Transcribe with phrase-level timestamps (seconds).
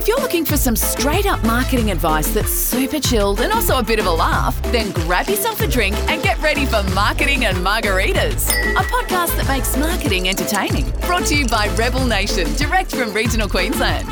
[0.00, 3.82] If you're looking for some straight up marketing advice that's super chilled and also a
[3.82, 7.58] bit of a laugh, then grab yourself a drink and get ready for Marketing and
[7.58, 10.90] Margaritas, a podcast that makes marketing entertaining.
[11.02, 14.08] Brought to you by Rebel Nation, direct from regional Queensland.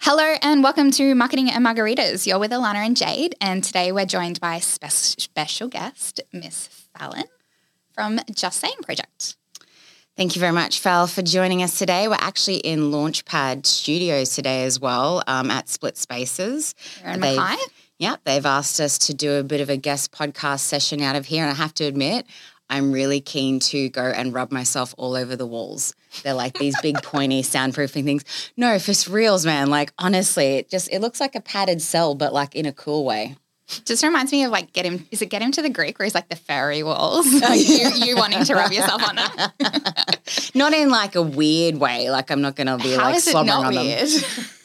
[0.00, 2.26] Hello and welcome to Marketing and Margaritas.
[2.26, 7.24] You're with Alana and Jade, and today we're joined by spe- special guest Miss Fallon
[7.94, 9.36] from Just Saying Project.
[10.18, 12.08] Thank you very much, Fal, for joining us today.
[12.08, 16.74] We're actually in Launchpad Studios today as well um, at Split Spaces.
[17.04, 17.62] They've- Mackay.
[18.00, 21.26] Yeah, they've asked us to do a bit of a guest podcast session out of
[21.26, 21.44] here.
[21.44, 22.26] And I have to admit,
[22.68, 25.94] I'm really keen to go and rub myself all over the walls.
[26.24, 28.24] They're like these big pointy soundproofing things.
[28.56, 29.70] No, for reals, man.
[29.70, 33.04] Like honestly, it just it looks like a padded cell, but like in a cool
[33.04, 33.36] way.
[33.84, 35.06] Just reminds me of like get him.
[35.10, 37.26] Is it get him to the Greek, where he's like the fairy walls?
[37.32, 40.52] you, you wanting to rub yourself on it?
[40.54, 42.10] Not in like a weird way.
[42.10, 44.08] Like I'm not gonna be How like slobbering on them.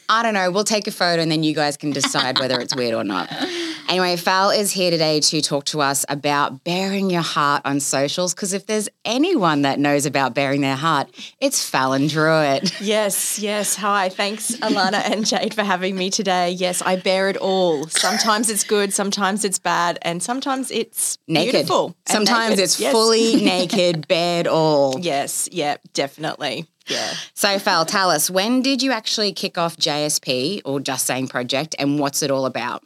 [0.10, 0.52] I don't know.
[0.52, 3.30] We'll take a photo and then you guys can decide whether it's weird or not.
[3.90, 8.34] Anyway, Fal is here today to talk to us about baring your heart on socials
[8.34, 12.72] because if there's anyone that knows about baring their heart, it's Fallon Druitt.
[12.84, 13.76] Yes, yes.
[13.76, 14.10] Hi.
[14.10, 16.52] Thanks, Alana and Jade, for having me today.
[16.52, 17.88] Yes, I bare it all.
[17.88, 21.52] Sometimes it's good, sometimes it's bad, and sometimes it's Naked.
[21.54, 21.96] beautiful.
[22.08, 22.64] Sometimes naked.
[22.64, 22.92] it's Yes.
[22.92, 25.00] fully naked, bared all.
[25.00, 26.66] Yes, yeah, definitely.
[26.88, 27.14] Yeah.
[27.34, 31.76] So, Fal, tell us, when did you actually kick off JSP or Just Saying Project
[31.80, 32.84] and what's it all about?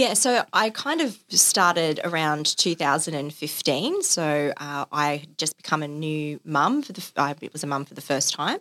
[0.00, 4.02] Yeah, so I kind of started around 2015.
[4.02, 7.06] So uh, I had just become a new mum for the.
[7.18, 8.60] I was a mum for the first time,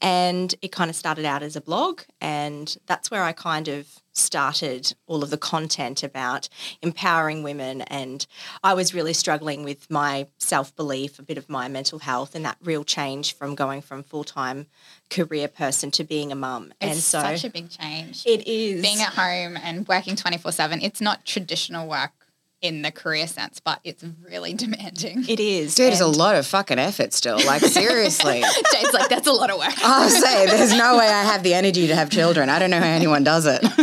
[0.00, 4.00] and it kind of started out as a blog, and that's where I kind of
[4.18, 6.48] started all of the content about
[6.82, 7.82] empowering women.
[7.82, 8.26] And
[8.62, 12.44] I was really struggling with my self belief, a bit of my mental health, and
[12.44, 14.66] that real change from going from full time
[15.10, 16.72] career person to being a mum.
[16.80, 18.24] It's and so such a big change.
[18.26, 20.80] it is Being at home and working twenty four seven.
[20.82, 22.12] It's not traditional work
[22.60, 25.24] in the career sense, but it's really demanding.
[25.28, 25.74] It is.
[25.74, 27.38] Dude, it's a lot of fucking effort still.
[27.44, 28.42] Like, seriously.
[28.72, 29.74] Jade's like, that's a lot of work.
[29.78, 32.48] Oh, I'll say, there's no way I have the energy to have children.
[32.48, 33.62] I don't know how anyone does it.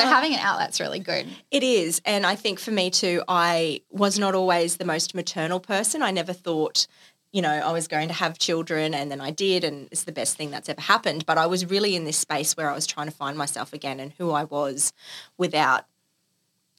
[0.00, 1.26] So having an outlet's really good.
[1.50, 2.00] It is.
[2.04, 6.02] And I think for me too, I was not always the most maternal person.
[6.02, 6.86] I never thought,
[7.32, 10.12] you know, I was going to have children and then I did and it's the
[10.12, 11.26] best thing that's ever happened.
[11.26, 14.00] But I was really in this space where I was trying to find myself again
[14.00, 14.92] and who I was
[15.36, 15.84] without,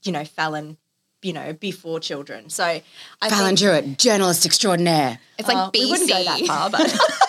[0.04, 0.78] you know, Fallon,
[1.22, 2.50] you know, before children.
[2.50, 2.84] So I
[3.30, 5.20] Fallon think, Druitt, journalist extraordinaire.
[5.38, 6.82] It's like uh, BC we wouldn't go that far, but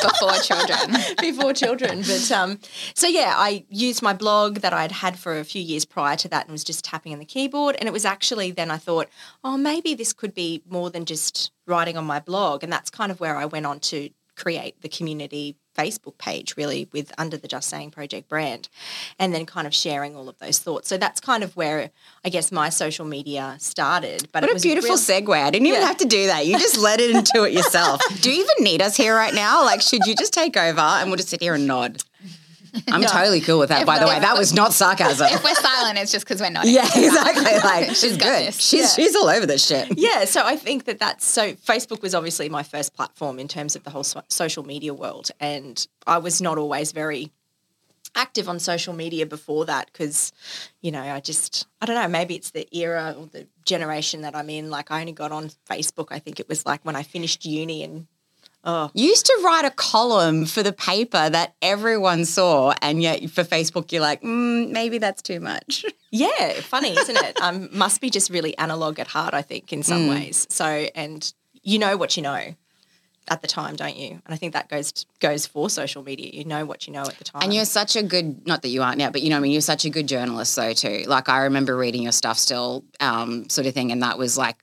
[0.08, 0.96] before children.
[1.20, 2.02] before children.
[2.02, 2.58] But um,
[2.94, 6.28] so yeah, I used my blog that I'd had for a few years prior to
[6.28, 7.76] that and was just tapping on the keyboard.
[7.78, 9.08] And it was actually then I thought,
[9.44, 12.62] oh, maybe this could be more than just writing on my blog.
[12.62, 16.88] And that's kind of where I went on to create the community Facebook page really
[16.92, 18.68] with under the Just Saying Project brand
[19.18, 20.88] and then kind of sharing all of those thoughts.
[20.88, 21.90] So that's kind of where
[22.24, 24.28] I guess my social media started.
[24.32, 25.34] But What a beautiful real- segue.
[25.42, 25.86] I didn't even Yeah.
[25.86, 26.46] have to do that.
[26.46, 28.00] You just led it into it yourself.
[28.20, 29.64] do you even need us here right now?
[29.64, 32.02] Like, should you just take over and we'll just sit here and nod?
[32.88, 34.18] I'm totally cool with that, by the way.
[34.20, 35.28] That was not sarcasm.
[35.30, 36.66] If we're silent, it's just because we're not.
[36.68, 37.58] yeah, exactly.
[37.58, 38.46] Like, She's she's good.
[38.48, 38.60] this.
[38.60, 39.98] She's, she's all over this shit.
[39.98, 41.52] yeah, so I think that that's so.
[41.54, 45.30] Facebook was obviously my first platform in terms of the whole so- social media world,
[45.40, 47.30] and I was not always very
[48.16, 50.32] active on social media before that because,
[50.80, 52.08] you know, I just I don't know.
[52.08, 54.68] Maybe it's the era or the generation that I'm in.
[54.70, 56.08] Like I only got on Facebook.
[56.10, 58.06] I think it was like when I finished uni and.
[58.62, 63.30] Oh, You used to write a column for the paper that everyone saw, and yet
[63.30, 65.84] for Facebook, you're like, mm, maybe that's too much.
[66.10, 67.40] yeah, funny, isn't it?
[67.40, 70.46] Um, must be just really analog at heart, I think, in some ways.
[70.50, 71.32] So, and
[71.62, 72.54] you know what you know
[73.30, 74.10] at the time, don't you?
[74.10, 76.30] And I think that goes goes for social media.
[76.32, 77.42] You know what you know at the time.
[77.42, 79.42] And you're such a good, not that you aren't now, but you know, what I
[79.42, 81.04] mean, you're such a good journalist, though, too.
[81.06, 84.56] Like, I remember reading your stuff still, um, sort of thing, and that was like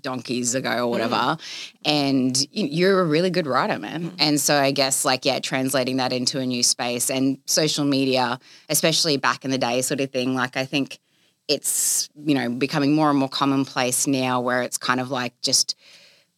[0.00, 1.36] donkeys ago or whatever.
[1.84, 4.14] And you- you're a really good writer, man.
[4.18, 8.38] And so I guess, like, yeah, translating that into a new space and social media,
[8.70, 10.98] especially back in the day, sort of thing, like, I think
[11.46, 15.74] it's, you know, becoming more and more commonplace now where it's kind of like just,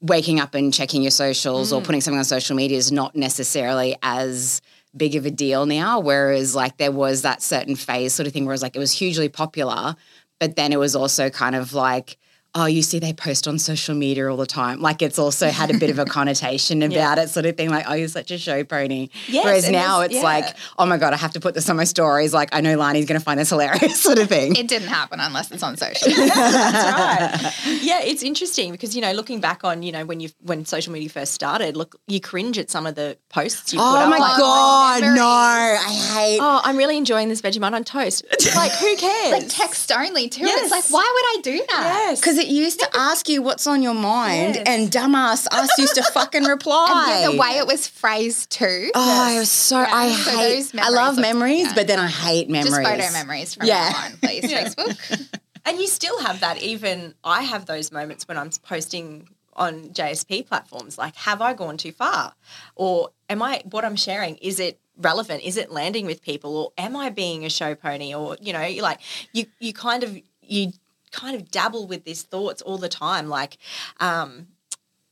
[0.01, 1.85] waking up and checking your socials or mm.
[1.85, 4.61] putting something on social media is not necessarily as
[4.97, 6.01] big of a deal now.
[6.01, 8.81] Whereas like there was that certain phase sort of thing where it was like it
[8.81, 9.97] was hugely popular,
[10.39, 12.19] but then it was also kind of like,
[12.57, 14.81] oh, you see, they post on social media all the time.
[14.81, 17.71] Like it's also had a bit of a connotation about it, sort of thing.
[17.71, 19.11] Like, oh, you're such a show pony.
[19.29, 20.23] Yes, Whereas now it's yeah.
[20.23, 22.33] like, oh my god, I have to put this on my stories.
[22.35, 24.57] Like, I know Lani's going to find this hilarious, sort of thing.
[24.57, 26.11] It didn't happen unless it's on social.
[26.17, 27.79] That's right.
[27.83, 30.93] Yeah, it's interesting because you know, looking back on you know when you when social
[30.93, 34.09] media first started, look, you cringe at some of the posts you put Oh up.
[34.11, 35.19] my like, oh, god, memories.
[35.19, 35.27] no!
[35.27, 36.39] I hate.
[36.41, 38.25] Oh, I'm really enjoying this Vegemite on toast.
[38.55, 39.33] Like, who cares?
[39.33, 40.45] like text only too.
[40.45, 40.63] Yes.
[40.63, 42.07] It's like, why would I do that?
[42.09, 42.21] Yes.
[42.21, 44.65] Because it used to ask you what's on your mind, Yes.
[44.67, 46.89] and dumbass us used to fucking reply.
[46.91, 48.91] And then the way it was phrased too.
[48.95, 50.55] Oh, it was so I So hate.
[50.57, 51.75] those I love memories look- yeah.
[51.75, 52.77] but then I hate memories.
[52.77, 53.91] Just photo memories from Yeah.
[53.93, 55.29] now on, please, Facebook.
[55.69, 56.63] And you still have that.
[56.63, 60.97] Even I have those moments when I'm posting on JSP platforms.
[60.97, 62.35] Like, have I gone too far,
[62.77, 63.63] or am I?
[63.69, 65.43] What I'm sharing is it relevant?
[65.43, 68.15] Is it landing with people, or am I being a show pony?
[68.15, 69.01] Or you know, like
[69.33, 70.73] you you kind of you
[71.13, 73.29] kind of dabble with these thoughts all the time.
[73.29, 73.59] Like,
[74.01, 74.49] um,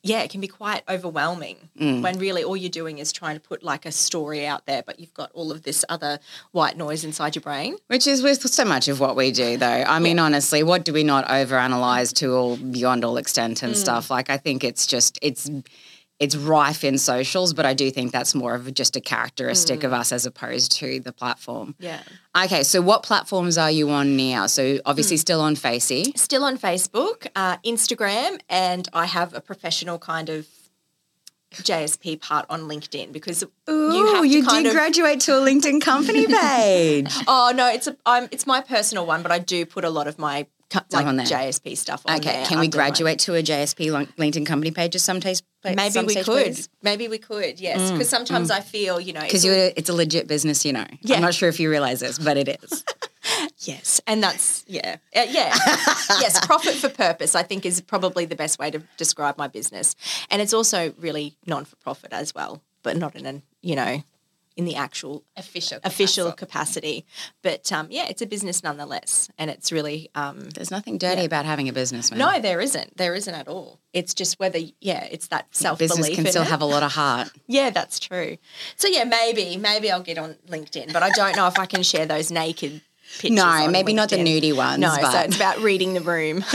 [0.02, 1.70] yeah, it can be quite overwhelming
[2.02, 5.00] when really all you're doing is trying to put like a story out there, but
[5.00, 6.18] you've got all of this other
[6.52, 7.76] white noise inside your brain.
[7.86, 9.66] Which is with so much of what we do, though.
[9.66, 14.10] I mean, honestly, what do we not overanalyze to all beyond all extent and stuff?
[14.10, 15.50] Like, I think it's just it's
[16.20, 19.92] it's rife in socials, but I do think that's more of just a characteristic of
[19.92, 21.74] us as opposed to the platform.
[21.78, 22.00] Yeah.
[22.44, 24.46] Okay, so what platforms are you on now?
[24.46, 26.12] So obviously still on Facey.
[26.16, 30.46] still on Facebook, uh, Instagram, and I have a professional kind of
[31.52, 34.74] JSP part on LinkedIn because you have to you kind did of.
[34.76, 37.12] graduate to a LinkedIn company page.
[37.28, 40.06] oh no, it's a I'm, it's my personal one, but I do put a lot
[40.08, 40.46] of my
[40.90, 41.06] like.
[41.06, 44.72] JSP stuff on okay, there can we under my- graduate to a JSP LinkedIn company
[44.72, 45.20] page at some
[45.64, 46.44] Maybe we stage, could.
[46.44, 46.68] please?
[46.82, 47.58] Maybe we could.
[47.60, 50.72] Yes, because sometimes I feel you know Because it's a- it's a legit business, you
[50.72, 50.86] know.
[51.00, 51.16] Yeah.
[51.16, 52.84] I'm not sure if you realize this, but it is.
[53.60, 55.54] Yes, and that's yeah, Uh, yeah,
[56.20, 56.44] yes.
[56.44, 59.94] Profit for purpose, I think, is probably the best way to describe my business,
[60.30, 64.02] and it's also really non for profit as well, but not in a you know,
[64.56, 65.80] in the actual Official.
[65.82, 67.02] official capacity.
[67.02, 67.06] capacity.
[67.42, 71.44] But um, yeah, it's a business nonetheless, and it's really um, There's nothing dirty about
[71.44, 72.18] having a business, man.
[72.18, 73.80] no, there isn't, there isn't at all.
[73.92, 75.90] It's just whether yeah, it's that self belief.
[75.96, 77.30] business can still have a lot of heart.
[77.46, 78.38] Yeah, that's true.
[78.76, 81.82] So yeah, maybe maybe I'll get on LinkedIn, but I don't know if I can
[81.82, 82.80] share those naked
[83.18, 83.36] pictures.
[83.36, 86.44] No, maybe not the nudie ones, No, so it's about reading the room.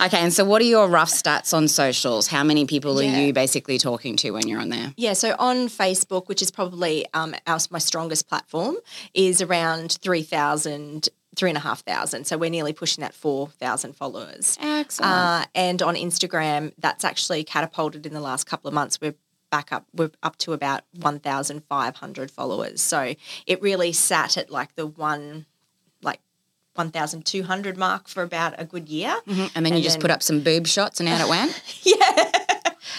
[0.00, 2.26] Okay, and so what are your rough stats on socials?
[2.26, 3.16] How many people Yeah.
[3.16, 4.92] are you basically talking to when you're on there?
[4.96, 8.76] yeah, so on Facebook, which is probably um, our, my strongest platform,
[9.14, 12.26] is around 3,000, 3,500.
[12.26, 14.58] So we're nearly pushing that 4,000 followers.
[14.60, 15.12] Excellent.
[15.12, 19.00] Uh, and on Instagram, that's actually catapulted in the last couple of months.
[19.00, 19.14] We're
[19.52, 22.80] back up, we're up to about 1,500 followers.
[22.80, 23.14] So
[23.46, 25.46] it really sat at like the one,
[26.02, 26.20] like
[26.74, 29.14] 1,200 mark for about a good year.
[29.28, 29.46] Mm-hmm.
[29.54, 31.62] and then you and just put up some boob shots and out it went?
[31.84, 32.41] Yeah.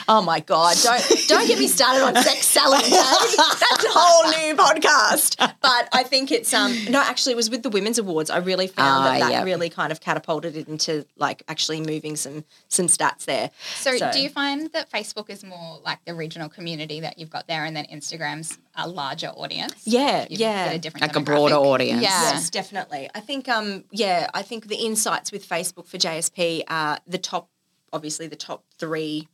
[0.07, 0.75] Oh my God!
[0.83, 2.81] Don't don't get me started on sex selling.
[2.81, 5.37] That's a whole new podcast.
[5.61, 8.29] But I think it's um no, actually, it was with the women's awards.
[8.29, 9.45] I really found Ah, that that yep.
[9.45, 13.49] really kind of catapulted it into like actually moving some some stats there.
[13.75, 17.29] So, So- do you find that Facebook is more like the regional community that you've
[17.29, 19.73] got there, and then Instagram's a larger audience?
[19.85, 20.65] Yeah, You yeah.
[20.67, 22.01] get a different Like a broader audience.
[22.01, 22.33] Yeah.
[22.33, 23.09] Yes, definitely.
[23.15, 27.49] I think um yeah, I think the insights with Facebook for JSP are the top
[27.91, 29.27] obviously the top three,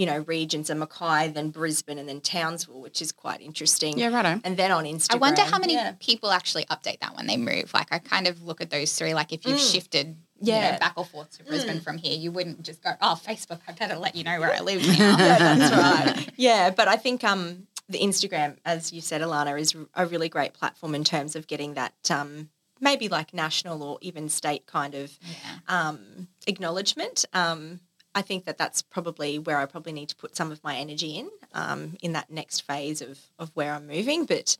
[0.00, 3.98] you know, regions are Mackay, then Brisbane and then Townsville, which is quite interesting.
[3.98, 4.40] Yeah, righto.
[4.44, 5.16] And then on Instagram.
[5.16, 5.92] I wonder how many yeah.
[6.00, 7.74] people actually update that when they move.
[7.74, 9.12] Like, I kind of look at those three.
[9.12, 10.46] Like, if you've shifted, Mm.
[10.46, 10.70] Yeah.
[10.70, 10.72] Mm.
[10.72, 13.72] know, back or forth to Brisbane from here, you wouldn't just go, "Oh, Facebook, I
[13.72, 16.30] better let you know where I live now." yeah, that's right.
[16.36, 20.54] Yeah, but I think um, the Instagram, as you said, Alana, is a really great
[20.54, 22.48] platform in terms of getting that um,
[22.80, 25.18] maybe like national or even state kind of
[25.68, 27.26] um, acknowledgement.
[27.34, 27.80] Um,
[28.14, 31.16] I think that that's probably where I probably need to put some of my energy
[31.16, 34.24] in um, in that next phase of, of where I'm moving.
[34.24, 34.56] But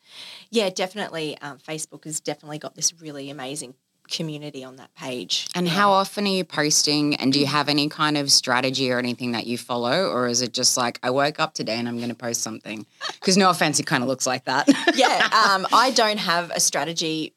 [0.51, 3.75] yeah, definitely, um, Facebook has definitely got this really amazing
[4.11, 5.47] community on that page.
[5.55, 7.15] And how often are you posting?
[7.15, 10.09] And do you have any kind of strategy or anything that you follow?
[10.11, 12.87] Or is it just like, I woke up today and I'm going to post something?
[13.07, 14.69] Because no offense, it kind of looks like that.
[14.95, 17.35] yeah, um, I don't have a strategy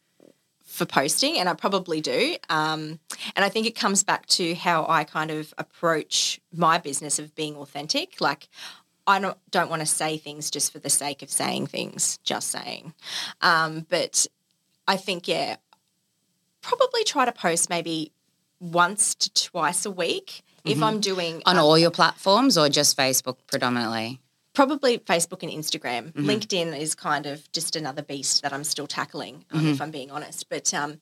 [0.74, 2.36] for posting, and I probably do.
[2.50, 3.00] Um,
[3.36, 7.36] and I think it comes back to how I kind of approach my business of
[7.36, 8.20] being authentic.
[8.20, 8.50] Like,
[9.06, 12.50] I don't, don't want to say things just for the sake of saying things, just
[12.50, 12.94] saying.
[13.42, 14.25] Um, but
[14.88, 15.58] I think, yeah,
[16.62, 18.12] probably try to post maybe
[18.60, 22.98] once to twice a week if I'm doing On um, all your platforms or just
[22.98, 24.22] Facebook predominantly?
[24.53, 26.12] Probably Facebook and Instagram.
[26.13, 30.12] LinkedIn is kind of just another beast that I'm still tackling, um, if I'm being
[30.12, 30.48] honest.
[30.48, 31.01] But um,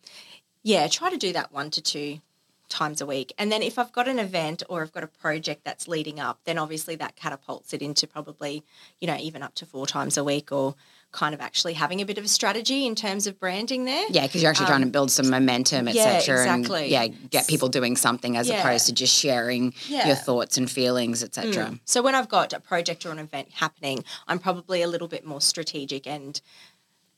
[0.63, 2.22] yeah, try to do that one to two
[2.70, 3.34] times a week.
[3.38, 6.39] And then if I've got an event or I've got a project that's leading up,
[6.46, 8.63] then obviously that catapults it into probably,
[9.00, 10.75] you know, even up to four times a week or
[11.12, 14.06] kind of actually having a bit of a strategy in terms of branding there.
[14.10, 16.41] Yeah, because you're actually trying to build some momentum, Um, yeah, etc.
[16.41, 16.82] exactly.
[16.84, 18.60] And yeah, get people doing something as Yeah.
[18.62, 20.08] opposed to just sharing Yeah.
[20.08, 21.80] your thoughts and feelings, etc.
[21.86, 25.25] So when I've got a project or an event happening, I'm probably a little bit
[25.25, 26.39] more strategic and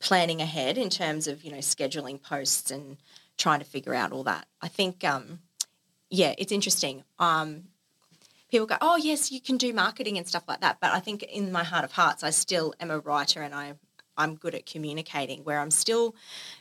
[0.00, 2.96] planning ahead in terms of, you know, scheduling posts and
[3.38, 4.46] trying to figure out all that.
[4.60, 5.40] I think um
[6.10, 7.04] yeah, it's interesting.
[7.18, 7.64] Um
[8.54, 11.22] people go, "Oh, yes, you can do marketing and stuff like that." But I think
[11.24, 13.74] in my heart of hearts, I still am a writer and I
[14.16, 16.14] I'm good at communicating where I'm still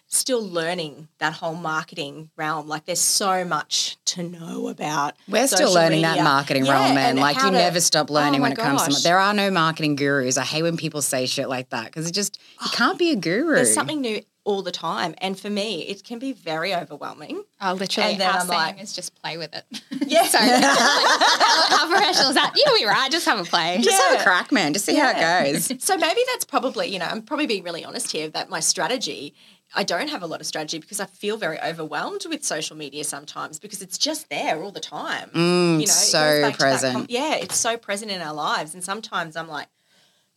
[0.08, 2.68] still learning that whole marketing realm.
[2.68, 5.14] Like there's so much to know about.
[5.28, 7.10] We're still learning that marketing Yeah, realm, man.
[7.12, 8.96] and Like you to- never stop oh learning Oh when it comes gosh.
[8.98, 9.04] to.
[9.04, 10.38] There are no marketing gurus.
[10.38, 13.12] I hate when people say shit like that because it just you oh, can't be
[13.12, 13.56] a guru.
[13.56, 17.44] There's something new all the time, and for me, it can be very overwhelming.
[17.62, 19.64] Oh, literally, And then our I'm saying like- is just play with it.
[20.06, 20.24] Yeah.
[20.26, 22.54] so how, how professional is that?
[22.56, 23.10] You'll be right.
[23.12, 23.80] Just have a play.
[23.82, 24.74] just have a crack, man.
[24.74, 25.20] Just see how it
[25.54, 25.72] goes.
[25.84, 29.34] So maybe that's probably, you know, I'm probably being really honest here that my strategy,
[29.74, 33.04] I don't have a lot of strategy because I feel very overwhelmed with social media
[33.06, 35.30] sometimes because it's just there all the time.
[35.30, 36.94] Mm, you know, so goes back to that present.
[36.94, 38.74] com- yeah, it's so present in our lives.
[38.74, 39.68] And sometimes I'm like,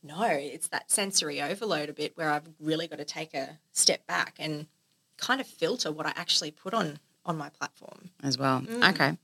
[0.07, 4.07] no, it's that sensory overload a bit where I've really got to take a step
[4.07, 4.67] back and
[5.19, 8.11] kind of filter what I actually put on on my platform.
[8.23, 8.61] as well.
[8.61, 8.91] Mm.
[8.91, 9.17] Okay,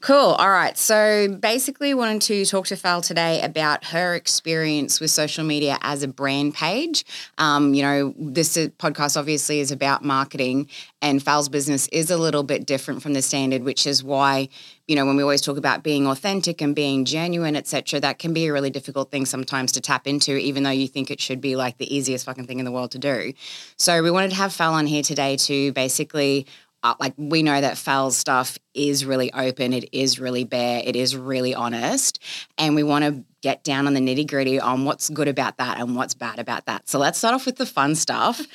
[0.00, 0.16] cool.
[0.16, 0.76] All right.
[0.78, 6.02] So basically, wanted to talk to Fal today about her experience with social media as
[6.02, 7.04] a brand page.
[7.38, 10.68] Um, you know, this podcast obviously is about marketing,
[11.02, 14.48] and Fal's business is a little bit different from the standard, which is why.
[14.88, 18.32] You know, when we always talk about being authentic and being genuine, etc., that can
[18.32, 21.40] be a really difficult thing sometimes to tap into, even though you think it should
[21.40, 23.32] be like the easiest fucking thing in the world to do.
[23.76, 26.46] So we wanted to have Fal on here today to basically
[26.86, 30.94] uh, like we know that Fal's stuff is really open, it is really bare, it
[30.94, 32.22] is really honest,
[32.58, 35.80] and we want to get down on the nitty gritty on what's good about that
[35.80, 36.88] and what's bad about that.
[36.88, 38.40] So let's start off with the fun stuff.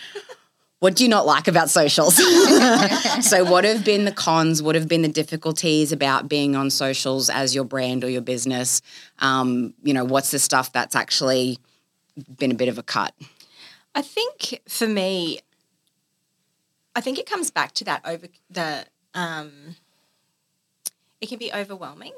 [0.80, 2.16] What do you not like about socials?
[3.22, 4.64] so, what have been the cons?
[4.64, 8.82] What have been the difficulties about being on socials as your brand or your business?
[9.20, 11.60] Um, you know, what's the stuff that's actually
[12.36, 13.14] been a bit of a cut?
[13.94, 15.42] I think for me,
[16.96, 18.86] I think it comes back to that over the.
[19.14, 19.76] Um,
[21.20, 22.14] it can be overwhelming,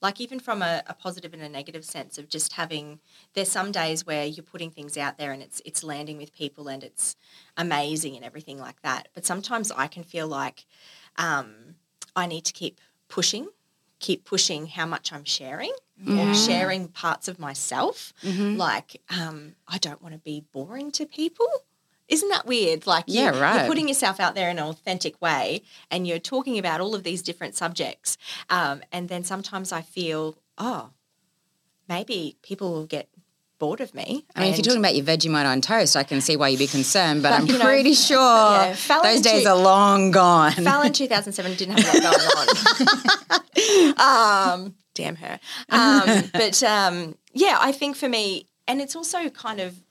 [0.00, 3.00] like even from a, a positive and a negative sense of just having.
[3.34, 6.68] There's some days where you're putting things out there and it's it's landing with people
[6.68, 7.16] and it's
[7.56, 9.08] amazing and everything like that.
[9.14, 10.66] But sometimes I can feel like
[11.16, 11.76] um,
[12.16, 13.48] I need to keep pushing,
[14.00, 15.72] keep pushing how much I'm sharing
[16.18, 18.12] or sharing parts of myself.
[18.56, 21.46] Like, um, I don't want to be boring to people.
[22.08, 22.86] Isn't that weird?
[22.86, 23.56] Like, you, Yeah, right.
[23.60, 27.02] you're putting yourself out there in an authentic way and you're talking about all of
[27.02, 28.16] these different subjects.
[28.48, 30.90] Um, and then sometimes I feel, oh,
[31.88, 33.08] maybe people will get
[33.58, 34.24] bored of me.
[34.36, 36.58] I mean, if you're talking about your Vegemite on toast, I can see why you'd
[36.58, 40.52] be concerned, but, But, I'm you know, pretty sure yeah, those days are long gone.
[40.52, 44.54] Fallon in 2007 didn't have a lot going on.
[44.64, 45.40] um, damn her.
[45.68, 49.82] Um, but um, yeah, I think for me, and it's also kind of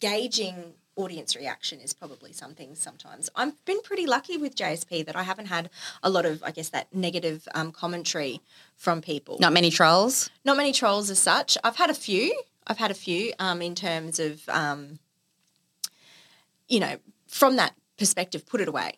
[0.00, 3.28] gauging audience reaction is probably something sometimes.
[3.36, 5.70] I've been pretty lucky with JSP that I haven't had
[6.02, 8.40] a lot of, I guess, that negative um, commentary
[8.76, 9.36] from people.
[9.38, 10.30] Not many trolls.
[10.44, 11.56] Not many trolls as such.
[11.62, 12.34] I've had a few.
[12.66, 14.98] I've had a few um, in terms of, um,
[16.68, 16.96] you know,
[17.28, 18.94] from that perspective, put it away.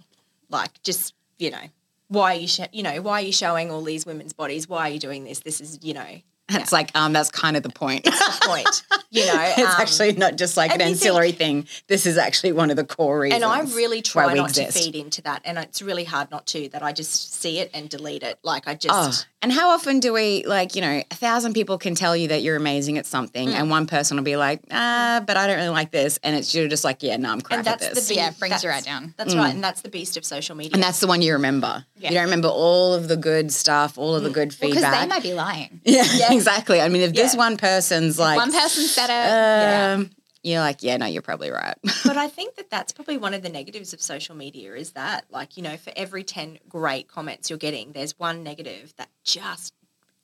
[0.48, 1.68] Like, just you know,
[2.08, 4.68] why are you, sh- you know, why are you showing all these women's bodies?
[4.68, 5.40] Why are you doing this?
[5.40, 8.06] This is, you know, It's like um, that's kind of the point.
[8.06, 8.82] It's the point.
[9.10, 11.66] You know, it's um, actually not just like an and you think- ancillary thing.
[11.88, 13.42] This is actually one of the core reasons.
[13.42, 16.46] and I really try we not to feed into that, and it's really hard not
[16.48, 16.68] to.
[16.70, 18.38] That I just see it and delete it.
[18.42, 19.26] Like I Oh, just.
[19.42, 22.42] and how often do we like you know a thousand people can tell you that
[22.42, 23.08] you're amazing at Mm.
[23.08, 26.34] something, and one person will be like, ah, but I don't really like this, and
[26.36, 28.08] it's you're just like, yeah, no, I'm crap And at that's this.
[28.08, 29.14] the Yeah, beast- brings you right that's- down.
[29.16, 30.72] That's right, and that's the beast of social media.
[30.74, 31.84] and that's the one you remember.
[31.96, 32.10] Yeah.
[32.10, 34.68] You don't remember all of the good stuff, all of the good feedback.
[34.70, 35.00] Because feedback.
[35.02, 35.80] they might be lying.
[35.84, 36.04] Yeah.
[36.14, 36.80] yeah, exactly.
[36.80, 39.28] I mean, if this one person's like, One person said it.
[39.28, 39.94] yeah.
[39.98, 40.10] um,
[40.42, 41.74] you're like, yeah, no, you're probably right.
[42.04, 45.24] but I think that that's probably one of the negatives of social media is that,
[45.30, 49.74] like, you know, for every 10 great comments you're getting, there's one negative that just,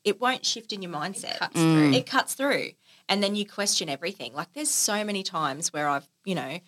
[0.04, 1.38] it won't shift in your mindset.
[1.38, 1.92] cuts through.
[1.92, 2.68] It cuts through.
[3.08, 4.32] And then you question everything.
[4.34, 6.58] Like, there's so many times where I've, you know,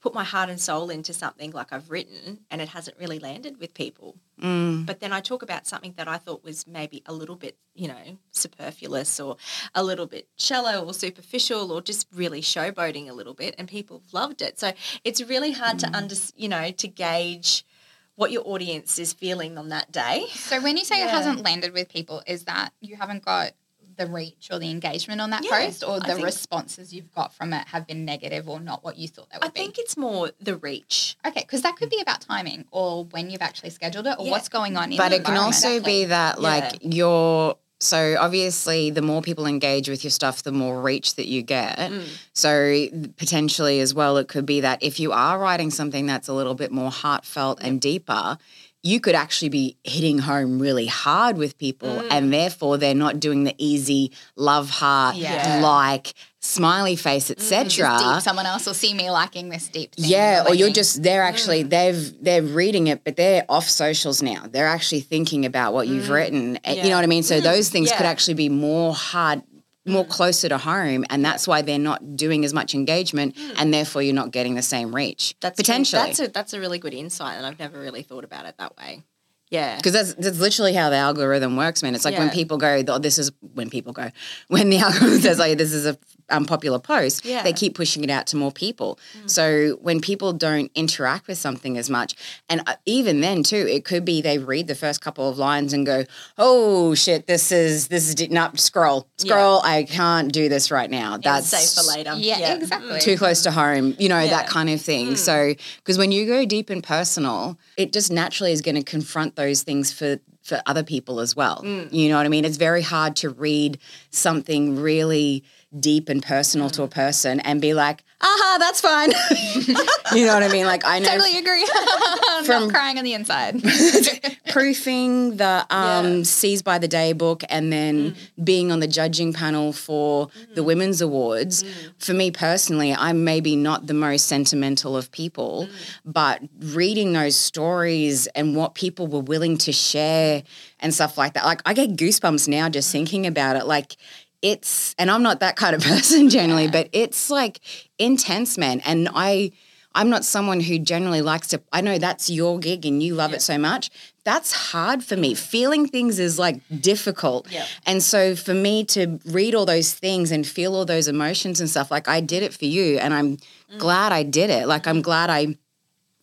[0.00, 3.60] put my heart and soul into something like I've written and it hasn't really landed
[3.60, 4.16] with people.
[4.40, 4.86] Mm.
[4.86, 7.88] But then I talk about something that I thought was maybe a little bit, you
[7.88, 9.36] know, superfluous or
[9.74, 14.02] a little bit shallow or superficial or just really showboating a little bit, and people
[14.12, 14.58] loved it.
[14.58, 14.72] So
[15.04, 17.66] it's really hard to under, you know, to gauge
[18.14, 20.26] what your audience is feeling on that day.
[20.32, 23.52] So when you say it hasn't landed with people, is that you haven't got
[24.00, 27.52] the reach or the engagement on that Yeah, post, or the responses you've got from
[27.52, 29.60] it have been negative or not what you thought they would I be?
[29.60, 31.16] think it's more the reach.
[31.26, 34.30] Okay, because that could be about timing or when you've actually scheduled it or Yeah.
[34.32, 35.54] what's going on in but the it can environment.
[35.64, 40.52] also be that like you're so obviously the more people engage with your stuff the
[40.52, 42.04] more reach that you get Mm.
[42.34, 46.32] so potentially as well it could be that if you are writing something that's a
[46.32, 48.38] little bit more heartfelt and deeper
[48.82, 52.08] you could actually be hitting home really hard with people Mm.
[52.10, 55.58] and therefore they're not doing the easy love heart Yeah.
[55.58, 55.62] Mm.
[55.62, 58.22] like smiley face etc deep.
[58.22, 60.06] Someone else will see me liking this deep thing.
[60.06, 64.46] yeah, or you're just they're actually they've they're reading it, but they're off socials now.
[64.50, 66.58] They're actually thinking about what you've written.
[66.66, 67.22] Uh, You know what I mean?
[67.22, 69.42] So those things could actually be more hard,
[69.90, 73.52] more closer to home, and that's why they're not doing as much engagement, hmm.
[73.56, 75.34] and therefore you're not getting the same reach.
[75.40, 76.02] That's potentially.
[76.02, 78.76] That's a that's a really good insight, and I've never really thought about it that
[78.76, 79.02] way.
[79.50, 79.76] Yeah.
[79.76, 81.94] because that's, that's literally how the algorithm works, man.
[81.94, 84.10] It's like when people go, oh, this is when people go,
[84.48, 85.98] when the algorithm says, like, this is a
[86.30, 87.42] unpopular post, Yeah.
[87.42, 88.98] they keep pushing it out to more people.
[89.20, 89.28] Mm.
[89.30, 92.14] So when people don't interact with something as much,
[92.48, 95.72] and uh, even then too, it could be they read the first couple of lines
[95.72, 96.04] and go,
[96.38, 99.60] oh shit, this is this is not scroll, scroll.
[99.64, 101.16] I can't do this right now.
[101.16, 102.14] That's safe for later.
[102.16, 102.90] Yeah, exactly.
[102.98, 103.02] Mm.
[103.02, 104.30] too close to home, you know, Yeah.
[104.30, 105.08] that kind of thing.
[105.14, 105.18] Mm.
[105.18, 109.34] So, because when you go deep and personal, it just naturally is going to confront
[109.40, 111.62] those things for for other people as well.
[111.62, 111.92] Mm.
[111.92, 112.44] You know what I mean?
[112.44, 113.78] It's very hard to read
[114.10, 115.44] something really
[115.78, 116.90] deep and personal to a mm.
[116.90, 119.10] person and be like, "Aha, that's fine."
[120.16, 120.66] you know what I mean?
[120.66, 121.66] Like I know Totally agree.
[122.44, 123.62] From- not crying on the inside.
[124.50, 128.44] proofing the um, Seas by the Day book and then mm.
[128.44, 130.54] being on the judging panel for mm.
[130.54, 131.92] the Women's Awards, mm.
[131.98, 135.68] for me personally, I'm maybe not the most sentimental of people,
[136.04, 140.42] but reading those stories and what people were willing to share
[140.80, 143.66] and stuff like that, like I get goosebumps now just thinking about it.
[143.66, 143.96] Like,
[144.42, 147.60] it's, and I'm not that kind of person generally, but it's like
[147.98, 148.80] intense, man.
[148.80, 149.52] And I,
[149.94, 151.60] I'm not someone who generally likes to.
[151.72, 153.90] I know that's your gig and you love it so much.
[154.24, 155.34] That's hard for me.
[155.34, 157.50] Feeling things is like difficult.
[157.50, 157.66] Yeah.
[157.86, 161.68] And so for me to read all those things and feel all those emotions and
[161.68, 163.78] stuff, like I did it for you, and I'm mm.
[163.78, 164.68] glad I did it.
[164.68, 165.02] Like I'm mm-hmm.
[165.02, 165.56] glad I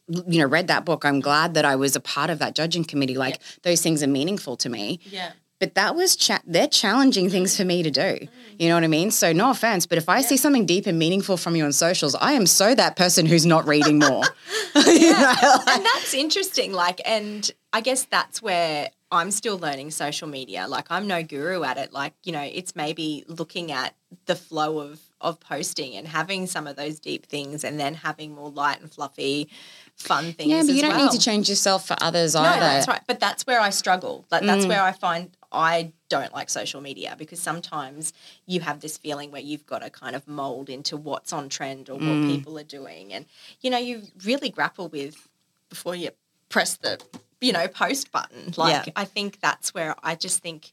[0.10, 2.86] you know read that book i'm glad that i was a part of that judging
[2.86, 5.32] committee like those things are meaningful to me Yeah.
[5.60, 8.18] But that was cha- they're challenging things for me to do
[8.60, 10.98] you know what i mean so no offense but if i see something deep and
[11.00, 14.24] meaningful from you on socials i am so that person who's not reading more
[14.76, 16.72] You know, like- and that's interesting.
[16.72, 20.68] Like, and I guess that's where I'm still learning social media.
[20.68, 21.94] Like, I'm no guru at it.
[21.94, 26.68] Like, you know, it's maybe looking at the flow of of posting and having some
[26.68, 29.50] of those deep things, and then having more light and fluffy,
[29.98, 30.50] fun things.
[30.50, 31.06] yeah but you don't well.
[31.06, 33.02] need to change yourself for others No, either that's right.
[33.08, 34.26] But that's where I struggle.
[34.32, 34.70] Like that's Mm.
[34.70, 38.14] where I find I don't like social media because sometimes
[38.46, 41.90] you have this feeling where you've got to kind of mold into what's on trend
[41.90, 42.28] or what Mm.
[42.28, 43.26] people are doing, and
[43.62, 45.28] you know you really grapple with
[45.70, 46.12] before you
[46.50, 47.00] press the
[47.42, 48.54] you know post button.
[48.56, 48.94] Like Yeah.
[48.96, 50.72] I think that's where I just think.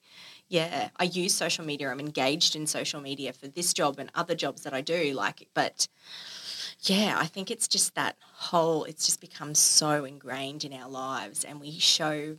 [0.48, 1.88] Yeah, I use social media.
[1.90, 5.14] I'm engaged in social media for this job and other jobs that I do.
[5.14, 5.88] Like, but
[6.88, 11.44] yeah, I think it's just that whole, it's just become so ingrained in our lives
[11.44, 12.37] and we show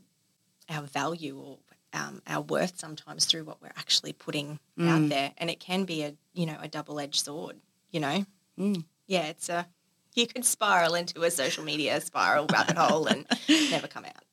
[0.70, 1.58] our value or
[1.94, 5.32] um, our worth sometimes through what we're actually putting out there.
[5.38, 7.56] And it can be a, you know, a double edged sword,
[7.92, 8.26] you know?
[8.60, 8.84] Mm.
[9.08, 9.68] Yeah, it's a,
[10.14, 13.26] you could spiral into a social media spiral rabbit hole and
[13.72, 14.25] never come out.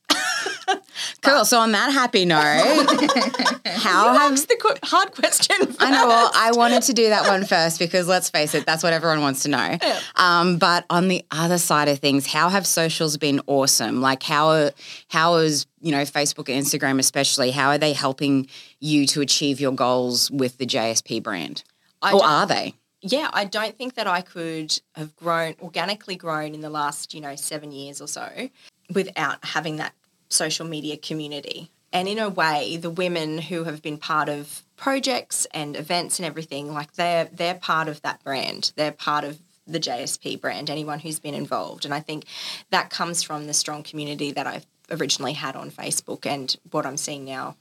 [1.21, 2.39] cool so on that happy note
[3.65, 5.55] how have Ask the qu- hard question.
[5.79, 6.07] I know.
[6.07, 6.31] Well.
[6.33, 9.43] I wanted to do that one first because let's face it, that's what everyone wants
[9.43, 9.77] to know.
[10.15, 14.01] Um, but on the other side of things, how have socials been awesome?
[14.01, 14.71] Like how
[15.09, 17.51] how is you know Facebook and Instagram especially?
[17.51, 18.47] How are they helping
[18.79, 21.63] you to achieve your goals with the JSP brand,
[22.01, 22.75] I or are they?
[23.01, 27.21] yeah, I don't think that I could have grown organically grown in the last, you
[27.21, 28.49] know, seven years or so
[28.93, 29.93] without having that
[30.33, 31.69] social media community.
[31.91, 36.25] And in a way, the women who have been part of projects and events and
[36.25, 38.71] everything, like they're they're part of that brand.
[38.75, 41.85] They're part of the JSP brand, anyone who's been involved.
[41.85, 42.25] And I think
[42.71, 46.97] that comes from the strong community that I've originally had on Facebook and what I'm
[46.97, 47.55] seeing now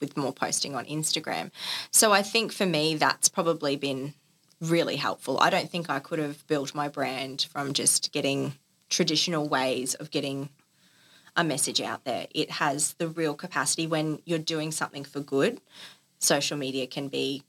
[0.00, 1.50] with more posting on Instagram.
[1.90, 4.14] So I think for me, that's probably been
[4.60, 5.38] really helpful.
[5.40, 8.54] I don't think I could have built my brand from just getting
[8.88, 10.48] traditional ways of getting
[11.36, 12.26] a message out there.
[12.34, 15.60] It has the real capacity when you're doing something for good.
[16.18, 17.42] Social media can be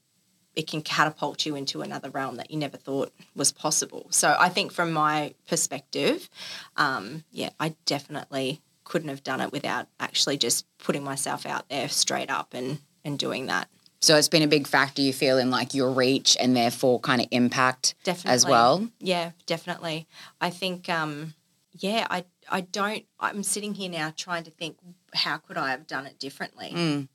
[0.56, 4.08] it can catapult you into another realm that you never thought was possible.
[4.10, 6.32] So I think from my perspective,
[6.76, 11.88] um, yeah, I definitely couldn't have done it without actually just putting myself out there
[11.88, 13.70] straight up and and doing that.
[14.02, 17.22] So it's been a big factor you feel in like your reach and therefore kind
[17.22, 18.32] of impact Definitely.
[18.32, 18.88] as well.
[19.00, 20.08] Yeah, definitely.
[20.42, 21.36] I think um
[21.74, 24.78] yeah, I I don't I'm sitting here now trying to think
[25.14, 26.72] how could I have done it differently?
[26.74, 27.08] Mm.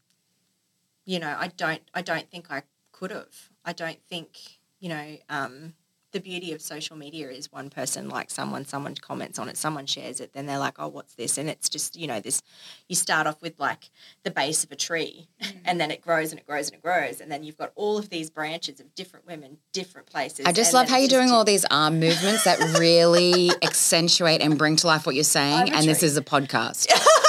[1.05, 3.51] You know, I don't I don't think I could have.
[3.65, 4.39] I don't think,
[4.81, 5.75] you know, um
[6.13, 9.87] the beauty of social media is one person likes someone, someone comments on it, someone
[9.87, 11.39] shares it, then they're like, oh, what's this?
[11.39, 12.43] And it's just, you know, this,
[12.89, 13.91] you start off with like
[14.23, 15.57] the base of a tree mm.
[15.65, 17.21] and then it grows and it grows and it grows.
[17.21, 20.47] And then you've got all of these branches of different women, different places.
[20.47, 24.77] I just love how you're doing all these arm movements that really accentuate and bring
[24.77, 25.73] to life what you're saying.
[25.73, 26.89] And this is a podcast.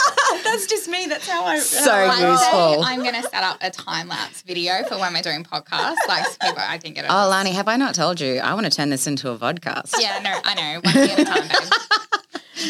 [0.53, 1.07] That's just me.
[1.07, 1.57] That's how I.
[1.59, 2.83] So how useful.
[2.85, 5.95] I am going to set up a time lapse video for when we're doing podcasts.
[6.07, 7.11] Like, so people, I can get it.
[7.11, 8.37] Oh, Lani, have I not told you?
[8.37, 9.95] I want to turn this into a podcast.
[9.99, 10.81] Yeah, no, I know.
[10.83, 11.71] One day at a time, babe.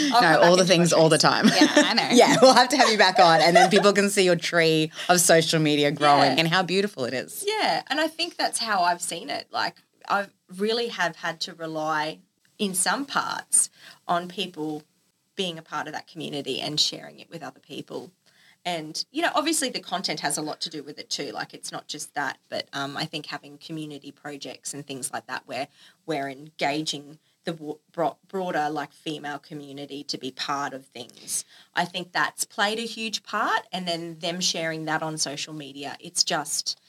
[0.13, 1.47] I'll No, all the things my all the time.
[1.47, 2.07] Yeah, I know.
[2.13, 4.91] Yeah, we'll have to have you back on, and then people can see your tree
[5.09, 6.39] of social media growing Yeah.
[6.39, 7.43] and how beautiful it is.
[7.45, 9.47] Yeah, and I think that's how I've seen it.
[9.51, 9.75] Like
[10.07, 12.19] I really have had to rely
[12.57, 13.69] in some parts
[14.07, 14.83] on people
[15.35, 18.11] being a part of that community and sharing it with other people.
[18.65, 21.31] And you know, obviously the content has a lot to do with it too.
[21.31, 25.27] Like it's not just that, but um, I think having community projects and things like
[25.27, 25.67] that, where
[26.05, 27.75] we're engaging the
[28.29, 31.43] broader like female community to be part of things,
[31.75, 33.67] I think that's played a huge part.
[33.73, 36.79] And then them sharing that on social media, it's just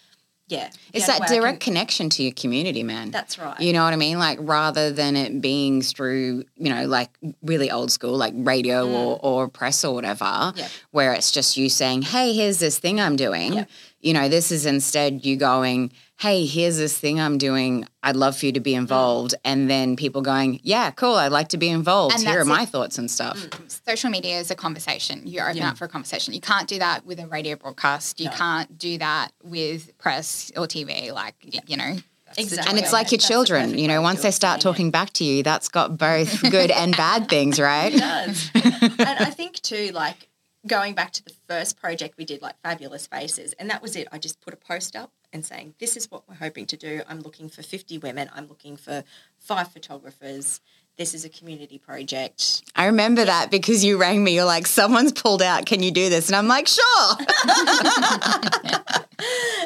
[0.46, 3.10] yeah, It's that only way I direct can- connection to your community, man.
[3.10, 3.58] That's right.
[3.58, 4.18] You know what I mean?
[4.18, 7.10] Like rather than it being through, you know, like
[7.42, 10.56] really old school, like radio or, or press or whatever, Mm.
[10.58, 10.70] Yep.
[10.90, 13.54] where it's just you saying, hey, here's this thing I'm doing.
[13.54, 13.70] Yep.
[14.02, 17.86] You know, this is instead you going, hey, here's this thing I'm doing.
[18.02, 18.64] I'd love for you to Mm.
[18.64, 19.34] be involved.
[19.44, 21.14] And then people going, yeah, cool.
[21.16, 22.14] I'd like to be involved.
[22.14, 22.68] And Here are my it.
[22.68, 23.36] thoughts and stuff.
[23.38, 23.80] Mm.
[23.86, 25.22] social media is a conversation.
[25.26, 25.70] You open Yeah.
[25.70, 26.32] up for a conversation.
[26.32, 28.20] You can't do that with a radio broadcast.
[28.20, 28.36] You No.
[28.36, 31.10] can't do that with press or TV.
[31.12, 31.96] Like, y- you know.
[32.36, 32.70] Exactly.
[32.70, 34.62] And it's like your That's children, you know, once they start it.
[34.62, 37.92] talking back to you, that's got both good and bad things, right?
[37.94, 38.50] It does.
[38.54, 40.28] and I think too, like
[40.66, 44.08] going back to the first project we did, like Fabulous Faces, and that was it.
[44.10, 47.02] I just put a post up and saying, "This is what we're hoping to do.
[47.08, 48.30] I'm looking for 50 women.
[48.34, 49.04] I'm looking for
[49.38, 50.60] five photographers.
[50.96, 54.34] This is a community project." I remember that because you rang me.
[54.34, 55.66] You're like, someone's pulled out.
[55.66, 56.28] Can you do this?
[56.28, 57.16] And I'm like, sure.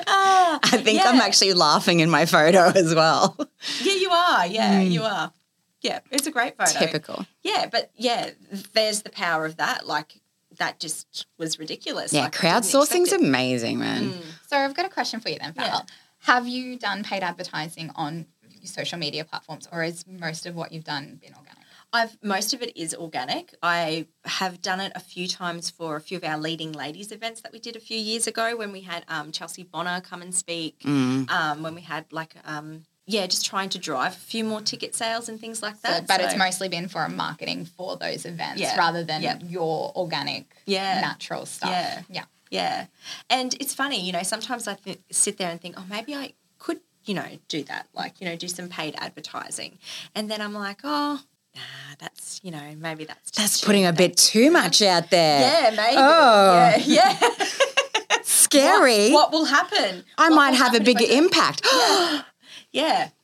[0.07, 3.37] Ah, I think I'm actually laughing in my photo as well.
[3.83, 4.46] yeah, you are.
[4.46, 5.33] Yeah, you are.
[5.81, 6.78] Yeah, it's a great photo.
[6.78, 7.26] Typical.
[7.42, 8.31] Yeah, but yeah,
[8.72, 9.87] there's the power of that.
[9.87, 10.20] Like
[10.59, 12.12] that just was ridiculous.
[12.12, 14.12] Yeah, Like, I crowdsourcing's amazing, man.
[14.47, 15.66] So I've got a question for you then, Fal.
[15.66, 15.81] Yeah.
[16.21, 18.27] Have you done paid advertising on
[18.64, 21.59] social media platforms or is most of what you've done been organic?
[21.92, 23.55] I've most of it is organic.
[23.62, 27.40] I have done it a few times for a few of our leading ladies events
[27.42, 30.35] that we did a few years ago when we had um, Chelsea Bonner come and
[30.35, 30.81] speak.
[30.81, 31.31] Mm.
[31.31, 34.94] Um, when we had like um, yeah, just trying to drive a few more ticket
[34.94, 36.07] sales and things like So, that.
[36.07, 38.77] but it's mostly been for marketing for those events Yeah.
[38.77, 39.38] rather than Yeah.
[39.42, 41.01] your organic, Yeah.
[41.01, 41.71] natural stuff.
[41.71, 42.03] Yeah.
[42.11, 42.25] Yeah.
[42.51, 42.87] yeah,
[43.29, 44.23] and it's funny, you know.
[44.23, 47.88] Sometimes I th- sit there and think, oh, maybe I could, you know, do that.
[47.94, 49.79] Like, you know, do some paid advertising,
[50.14, 51.21] and then I'm like, oh.
[51.57, 55.40] Nah, that's you know maybe that's just That's putting a bit too much out there.
[55.40, 56.73] yeah maybe Oh.
[56.87, 57.18] yeah yeah
[58.23, 59.11] Scary.
[59.12, 60.05] what, what will happen?
[60.16, 61.66] I What might have a happen if I bigger impact.
[61.73, 62.23] Yeah.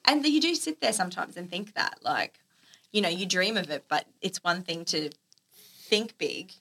[0.05, 2.39] And you do sit there sometimes and think that, like,
[2.93, 5.11] you know, you dream of it, but it's one thing to
[5.53, 6.53] think big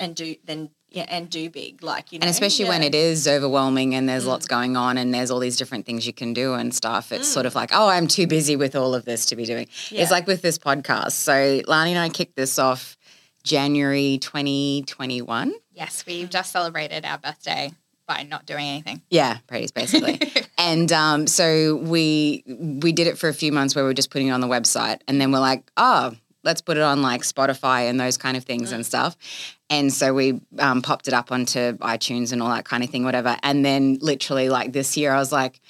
[0.00, 1.82] and do then yeah, and do big.
[1.82, 2.24] Like, you know.
[2.24, 4.50] And especially when it is overwhelming and there's lots mm.
[4.50, 7.44] going on and there's all these different things you can do and stuff, it's sort
[7.44, 7.48] mm.
[7.48, 9.68] of like, oh, I'm too busy with all of this to be doing.
[9.90, 10.02] Yeah.
[10.02, 11.12] It's like with this podcast.
[11.12, 12.96] So Lani and I kicked this off
[13.42, 15.54] January 2021.
[15.72, 17.72] Yes, we've just celebrated our birthday
[18.06, 19.02] by not doing anything.
[19.10, 20.20] Yeah, parties basically.
[20.64, 24.10] and um, so we we did it for a few months where we were just
[24.10, 27.20] putting it on the website, and then we're like, oh, let's put it on like
[27.20, 29.16] Spotify and those kind of things and stuff.
[29.68, 33.04] And so we um, popped it up onto iTunes and all that kind of thing,
[33.04, 33.36] whatever.
[33.42, 35.60] And then literally like this year, I was like,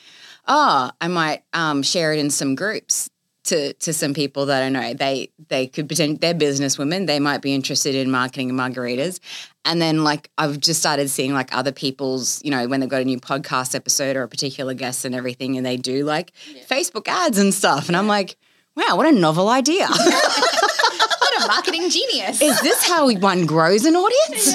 [0.46, 3.11] oh, I might um, share it in some groups
[3.44, 4.94] to to some people that I know.
[4.94, 7.07] They they could pretend they're business women.
[7.07, 9.20] They might be interested in marketing and margaritas.
[9.64, 13.02] And then like I've just started seeing like other people's, you know, when they've got
[13.02, 16.33] a new podcast episode or a particular guest and everything, and they do like
[16.68, 17.88] Facebook ads and stuff.
[17.88, 18.37] And I'm like,
[18.76, 19.88] wow, what a novel idea.
[21.35, 22.40] What a marketing genius.
[22.40, 24.54] is this how one grows an audience?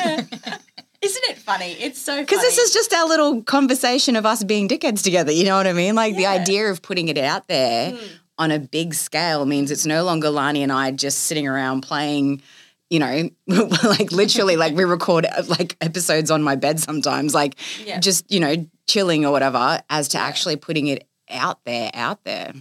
[1.02, 1.72] Isn't it funny?
[1.74, 2.24] It's so funny.
[2.24, 5.32] Because this is just our little conversation of us being dickheads together.
[5.32, 5.96] You know what I mean?
[5.96, 8.06] Like the idea of putting it out there hmm.
[8.40, 12.42] On a big scale means it's no longer Lani and I just sitting around playing
[12.90, 17.54] you know, like literally, like we record like episodes on my bed sometimes, like
[17.86, 18.00] Yeah.
[18.00, 22.52] just, you know, chilling or whatever, as to actually putting it out there, out there.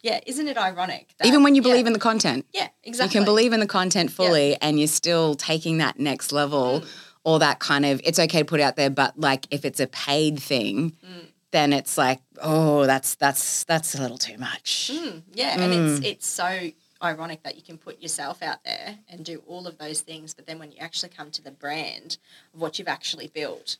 [0.00, 1.08] Yeah, isn't it ironic?
[1.18, 2.46] That, Even when you yeah, believe in the content.
[2.52, 3.12] yeah, exactly.
[3.12, 6.86] You can believe in the content fully and you're still taking that next level Mm.
[7.24, 9.80] or that kind of, it's okay to put it out there, but like if it's
[9.80, 11.26] a paid thing, Mm.
[11.50, 14.90] then it's like, oh, that's, that's, that's a little too much.
[14.92, 16.70] Mm, yeah, and it's it's so
[17.02, 20.46] ironic that you can put yourself out there and do all of those things, but
[20.46, 22.18] then when you actually come to the brand
[22.54, 23.76] of what you've actually built,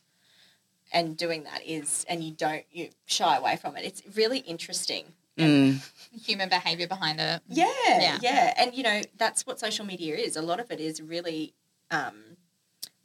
[0.91, 3.85] and doing that is, and you don't you shy away from it.
[3.85, 5.05] It's really interesting.
[5.37, 5.79] Mm.
[6.25, 7.41] Human behavior behind it.
[7.47, 8.17] Yeah, Yeah.
[8.21, 10.35] yeah, and you know that's what social media is.
[10.35, 11.53] A lot of it is really
[11.89, 12.32] um,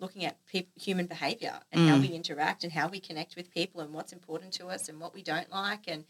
[0.00, 2.02] looking at peop human behavior and how Mm.
[2.02, 5.12] we interact and how we connect with people and what's important to us and what
[5.12, 6.04] we don't like and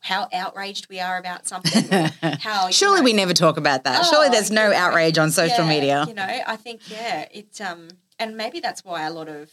[0.00, 1.84] how outraged we are about something.
[2.40, 4.06] how Surely know- we never talk about that.
[4.06, 6.04] Surely Oh, there's no outrage on social yeah, media.
[6.08, 7.88] You know, I think yeah, it's um,
[8.18, 9.50] and maybe that's why a lot of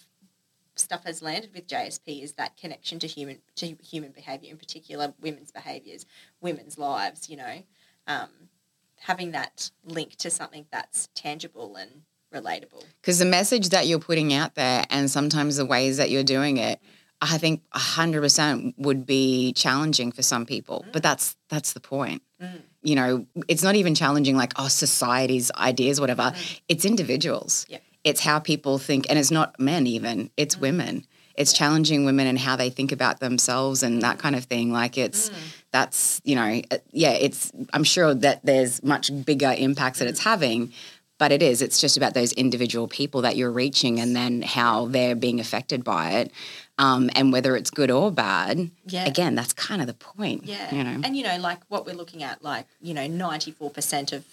[0.77, 5.13] stuff has landed with JSP is that connection to human to human behavior, in particular
[5.21, 6.05] women's behaviors,
[6.41, 7.29] women's lives.
[7.29, 7.63] You know,
[8.07, 8.29] um,
[8.99, 12.03] having that link to something that's tangible and
[12.35, 12.83] relatable.
[13.01, 16.57] Because the message that you're putting out there and sometimes the ways that you're doing
[16.57, 16.79] it,
[17.21, 20.85] I think 100% would be challenging for some people.
[20.91, 21.03] But mm.
[21.03, 22.21] that's that's the point.
[22.41, 22.61] Mm.
[22.83, 26.23] You know, it's not even challenging like, oh, society's ideas, whatever.
[26.23, 26.59] Mm.
[26.67, 27.65] It's individuals.
[27.69, 27.79] Yeah.
[28.03, 29.07] It's how people think.
[29.09, 30.61] And it's not men even, it's mm.
[30.61, 31.05] women.
[31.35, 34.71] It's challenging women and how they think about themselves and that kind of thing.
[34.71, 35.29] Like it's,
[35.71, 40.23] that's, you know, uh, yeah, it's, I'm sure that there's much bigger impacts that it's
[40.23, 40.71] having,
[41.17, 41.61] but it is.
[41.61, 45.83] It's just about those individual people that you're reaching and then how they're being affected
[45.83, 46.31] by it.
[46.77, 49.05] Um, and whether it's good or bad, Yeah.
[49.05, 50.43] again, that's kind of the point.
[50.45, 50.75] Yeah.
[50.75, 53.69] You know, And you know, like what we're looking at, like, you know, ninety four
[53.69, 54.25] percent of,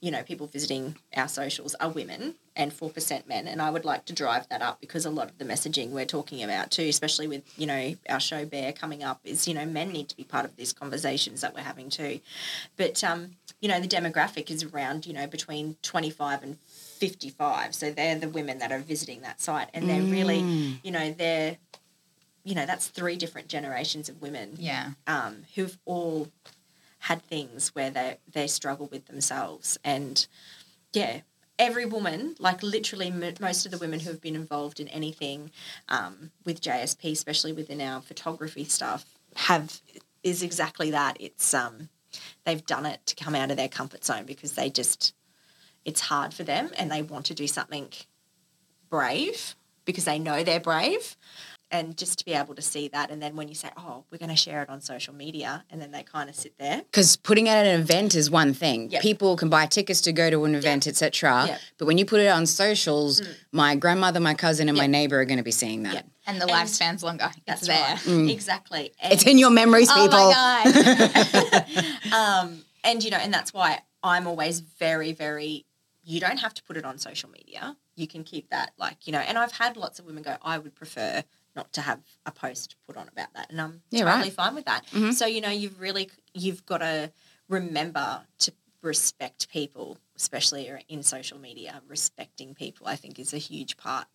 [0.00, 3.48] you know, people visiting our socials are women and four percent men.
[3.48, 6.04] And I would like to drive that up because a lot of the messaging we're
[6.06, 9.66] talking about too, especially with, you know, our show Bear coming up, is, you know,
[9.66, 12.20] men need to be part of these conversations that we're having too.
[12.76, 16.58] But um, you know, the demographic is around, you know, between twenty five and
[17.00, 20.40] 55 so they're the women that are visiting that site and they're really
[20.82, 21.56] you know they're
[22.44, 24.90] you know that's three different generations of women Yeah.
[25.06, 26.28] um, who've all
[27.00, 29.78] had things where they they struggle with themselves.
[29.84, 30.26] And
[30.92, 31.20] yeah
[31.58, 35.50] every woman like literally m- most of the women who have been involved in anything
[35.90, 39.04] um, with JSP especially within our photography stuff
[39.36, 39.80] have
[40.22, 41.16] is exactly that.
[41.20, 41.88] It's um
[42.44, 45.14] they've done it to come out of their comfort zone because they just
[45.84, 47.88] it's hard for them and they want to do something
[48.88, 51.16] brave because they know they're brave
[51.70, 54.18] and just to be able to see that and then when you say oh we're
[54.18, 57.16] going to share it on social media and then they kind of sit there because
[57.16, 58.90] putting it at an event is one thing.
[58.90, 59.02] Yep.
[59.02, 61.44] People can buy tickets to go to an event, etc.
[61.46, 61.60] Yep.
[61.78, 65.24] But when you put it on socials, my grandmother, my cousin, and my neighbor are
[65.24, 65.94] going to be seeing that.
[65.94, 66.06] Yep.
[66.26, 67.30] And the And lifespan's longer.
[67.46, 68.16] that's it's there.
[68.16, 70.18] right exactly and, It's in your memories, Oh people.
[70.18, 71.66] my
[72.12, 72.12] god.
[72.12, 75.66] um, and you know and that's why i'm always very very
[76.02, 79.12] you don't have to put it on social media you can keep that like you
[79.12, 81.22] know and i've had lots of women go i would prefer
[81.56, 84.32] not to have a post put on about that and i'm Yeah, totally right.
[84.32, 85.12] fine with that Mhm.
[85.14, 87.12] so you know you've really you've got to
[87.48, 93.76] remember to respect people especially in social media respecting people i think is a huge
[93.76, 94.06] part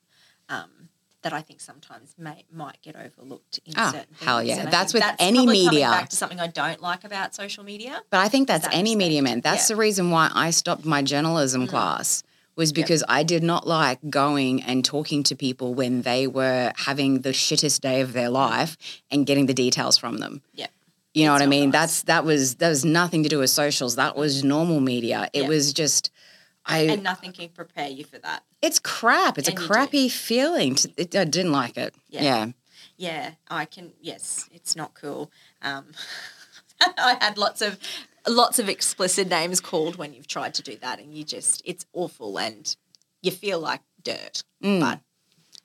[0.50, 0.90] um,
[1.24, 4.22] that I think sometimes may might get overlooked in Ah, certain things.
[4.22, 4.70] hell yeah.
[4.70, 5.90] That's with any media.
[5.90, 8.04] Back to something I don't like about social media.
[8.12, 8.98] But I think that's that any respect.
[9.00, 9.42] media man.
[9.42, 9.74] That's Yeah.
[9.76, 12.22] the reason why I stopped my journalism class
[12.56, 17.22] was because I did not like going and talking to people when they were having
[17.22, 18.78] the shittest day of their life
[19.12, 20.42] and getting the details from them.
[20.54, 20.68] Yeah.
[21.14, 21.70] You know It's what I mean?
[21.70, 21.80] nice.
[21.80, 23.96] That's that was that was nothing to do with socials.
[23.96, 25.30] That was normal media.
[25.34, 25.48] It Yeah.
[25.50, 26.12] was just
[26.66, 28.44] I and nothing can prepare you for that.
[28.62, 29.38] it's crap.
[29.38, 29.74] It's And a you do.
[29.74, 30.76] crappy feeling.
[30.76, 31.94] To, it, I didn't like it.
[32.10, 32.24] Yeah.
[32.24, 32.46] yeah.
[32.98, 33.92] Yeah, I can.
[34.02, 35.30] Yes, it's not cool.
[35.62, 35.88] Um,
[36.82, 37.78] I had lots of
[38.28, 41.86] lots of explicit names called when you've tried to do that, and you just it's
[41.94, 42.76] awful, and
[43.22, 44.44] you feel like dirt.
[44.64, 44.80] Mm.
[44.80, 45.00] But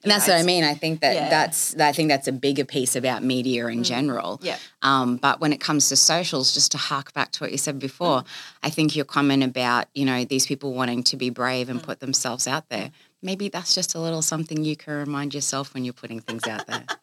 [0.03, 0.65] And that's know, what I mean.
[0.65, 1.29] I think that Yeah.
[1.29, 4.41] that's I think that's a bigger piece about media in general.
[4.43, 7.59] yeah, Um, but when it comes to socials, just to hark back to what you
[7.59, 8.25] said before,
[8.63, 12.01] I think your comment about you know these people wanting to be brave and put
[12.01, 12.91] themselves out there.
[13.23, 16.67] Maybe that's just a little something you can remind yourself when you're putting things out
[16.67, 16.85] there.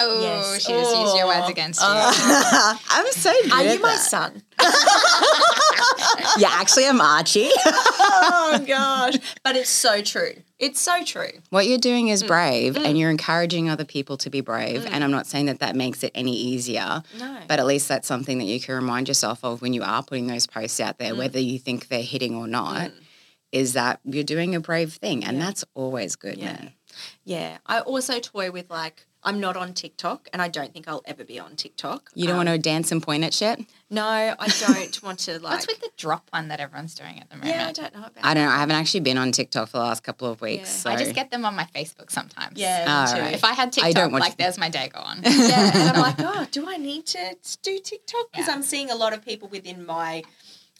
[0.00, 0.62] Oh, Yes.
[0.64, 1.50] she just used your words Oh.
[1.50, 1.86] against you.
[1.88, 3.52] I'm so good.
[3.52, 4.00] are at you my that.
[4.00, 4.42] son?
[6.38, 7.48] Yeah, actually, I'm Archie.
[7.66, 9.16] oh gosh!
[9.42, 10.32] But it's so true.
[10.58, 11.30] It's so true.
[11.50, 12.28] what you're doing is mm.
[12.28, 12.98] brave, and mm.
[12.98, 14.86] you're encouraging other people to be brave.
[14.86, 15.14] And I'm mm.
[15.14, 17.02] not saying that that makes it any easier.
[17.18, 20.02] No, But at least that's something that you can remind yourself of when you are
[20.02, 22.90] putting those posts out there, whether you think they're hitting or not.
[23.52, 26.52] Is that you're doing a brave thing, and that's always good, Yeah.
[26.52, 26.72] man.
[27.24, 27.58] Yeah.
[27.66, 31.24] I also toy with like I'm not on TikTok and I don't think I'll ever
[31.24, 32.10] be on TikTok.
[32.14, 33.58] You don't Um, want to dance and point at shit.
[33.90, 37.28] No, I don't want to like What's with the drop one that everyone's doing at
[37.28, 37.54] the moment?
[37.56, 38.50] Yeah, I don't know about I don't know.
[38.52, 40.68] I haven't actually been on TikTok for the last couple of weeks.
[40.70, 40.74] Yeah.
[40.76, 40.90] So.
[40.90, 42.58] I just get them on my Facebook sometimes.
[42.58, 43.24] Yeah, All me too.
[43.26, 43.34] right.
[43.34, 45.96] If I had tiktok I TikTok, don't watch- like there's my day gone yeah, and
[45.96, 48.30] I'm like, oh, do I need to do TikTok?
[48.30, 48.54] Because Yeah.
[48.54, 50.22] I'm seeing a lot of people within my,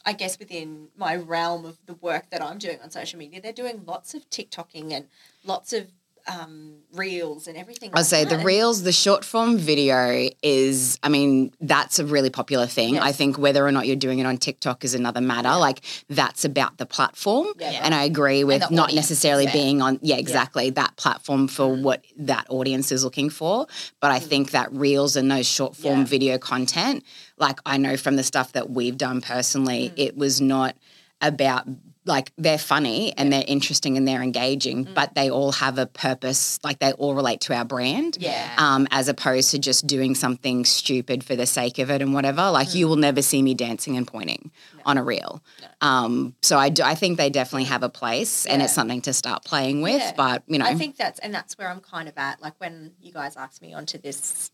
[0.06, 3.52] I guess within my realm of the work that I'm doing on social media, they're
[3.52, 5.08] doing lots of TikToking and
[5.44, 5.88] lots of
[6.28, 7.90] um, reels and everything.
[7.94, 8.38] I'll like say that.
[8.38, 12.94] the reels, the short form video is, I mean, that's a really popular thing.
[12.94, 13.02] Yes.
[13.04, 15.54] I think whether or not you're doing it on TikTok is another matter.
[15.56, 17.46] Like that's about the platform.
[17.58, 17.80] Yeah.
[17.82, 21.82] And I agree with not necessarily being on, yeah, exactly, that platform for Mm-hmm.
[21.82, 23.66] what that audience is looking for.
[24.00, 26.04] But I think that reels and those short form Yeah.
[26.06, 27.04] video content,
[27.38, 29.92] like I know from the stuff that we've done personally, Mm.
[29.96, 30.76] it was not
[31.20, 31.66] about
[32.06, 34.94] like they're funny and they're interesting and they're engaging, Mm.
[34.94, 36.58] but they all have a purpose.
[36.64, 38.54] Like they all relate to our brand, Yeah.
[38.58, 42.50] Um, as opposed to just doing something stupid for the sake of it and whatever.
[42.50, 42.74] Like Mm.
[42.76, 44.50] you will never see me dancing and pointing
[44.84, 45.42] on a reel.
[45.80, 46.82] Um, so I do.
[46.84, 50.00] I think they definitely have a place, and it's something to start playing with.
[50.00, 50.12] Yeah.
[50.16, 52.40] But you know, I think that's and that's where I'm kind of at.
[52.40, 54.50] Like when you guys asked me onto this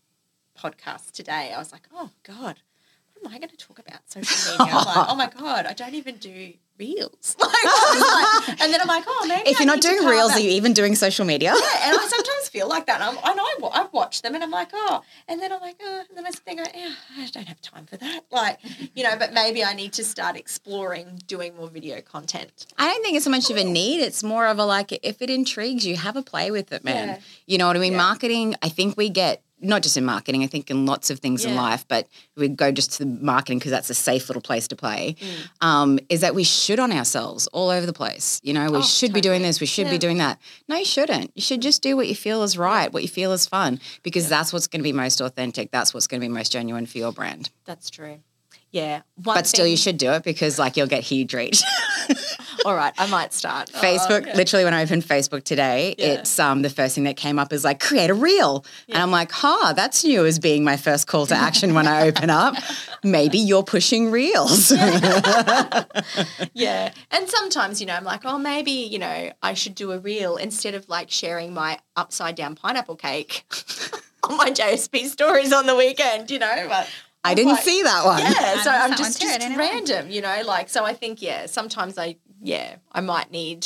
[0.57, 2.59] podcast today, I was like, oh God,
[3.25, 4.73] am I going to talk about social media?
[4.75, 7.35] I'm like, oh my God, I don't even do reels.
[7.43, 10.37] Like, like- and then I'm like, oh, maybe if I you're not doing reels, out-
[10.37, 11.53] are you even doing social media?
[11.55, 12.99] Yeah, and I sometimes feel like that.
[13.01, 15.51] And I'm, I know I wa- I watch them, and I'm like, oh, and then
[15.53, 18.21] I'm like, oh, and then I there, oh, yeah, I don't have time for that.
[18.31, 18.59] Like,
[18.95, 22.65] you know, but maybe I need to start exploring doing more video content.
[22.77, 24.01] I don't think it's so much of a need.
[24.01, 27.07] It's more of a like, if it intrigues you, have a play with it, man.
[27.07, 27.19] Yeah.
[27.45, 27.93] You know what I mean?
[27.93, 27.97] Yeah.
[27.99, 31.45] Marketing, I think we get, not just in marketing, I think in lots of things
[31.45, 34.67] in life, but we go just to the marketing because that's a safe little place
[34.67, 35.65] to play, Mm.
[35.65, 38.39] um, is that we should on ourselves all over the place.
[38.43, 40.39] You know, we Oh, should be doing this, we should be doing that.
[40.67, 41.31] No, you shouldn't.
[41.35, 44.27] You should just do what you feel is right, what you feel is fun, because
[44.29, 45.71] that's what's going to be most authentic.
[45.71, 47.49] That's what's going to be most genuine for your brand.
[47.65, 48.19] That's true.
[48.73, 49.03] Yeah.
[49.23, 51.61] One But still, you should do it because, like, you'll get huge reach.
[52.65, 53.69] All right, I might start.
[53.73, 56.13] Facebook, literally when I opened Facebook today, Yeah.
[56.13, 58.65] it's um the first thing that came up is like create a reel.
[58.89, 62.07] And I'm like, huh, that's new as being my first call to action when I
[62.07, 62.55] open up.
[63.03, 64.71] Maybe you're pushing reels.
[66.53, 66.91] Yeah.
[67.11, 70.37] And sometimes, you know, I'm like, oh, maybe, you know, I should do a reel
[70.37, 73.43] instead of like sharing my upside down pineapple cake
[74.23, 76.65] on my JSP stories on the weekend, you know.
[76.69, 76.89] But
[77.23, 78.21] I didn't like- see that one.
[78.21, 81.45] Yeah, so I'm just, one just didn't random, you know, like so I think yeah,
[81.45, 83.65] sometimes I yeah, I might need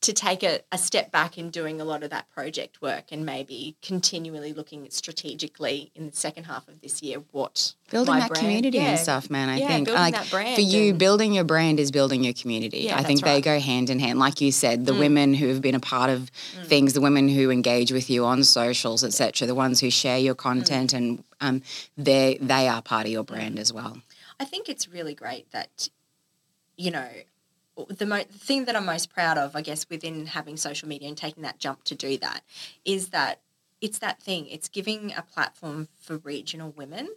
[0.00, 3.26] to take a, a step back in doing a lot of that project work and
[3.26, 8.28] maybe continually looking at strategically in the second half of this year what Building that
[8.28, 9.48] brand- community yeah, and stuff, man.
[9.48, 12.34] I Yeah, think building like that brand for you, building your brand is building your
[12.34, 12.80] community.
[12.80, 13.44] Yeah, I think they right.
[13.44, 14.18] go hand in hand.
[14.18, 15.00] Like you said, the mm.
[15.00, 16.66] women who have been a part of mm.
[16.66, 20.34] things, the women who engage with you on socials, etc., the ones who share your
[20.34, 20.38] mm.
[20.38, 21.62] content, and um,
[21.96, 24.02] they they are part of your brand as well.
[24.38, 25.88] I think it's really great that,
[26.76, 27.08] you know,
[27.86, 31.08] the, mo- the thing that I'm most proud of, I guess, within having social media
[31.08, 32.42] and taking that jump to do that
[32.84, 33.40] is that
[33.80, 34.46] it's that thing.
[34.48, 37.08] It's giving a platform for regional women.